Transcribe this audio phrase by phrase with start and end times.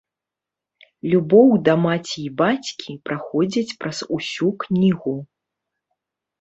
[1.11, 5.19] Любоў да маці і бацькі праходзяць праз усю кнігу.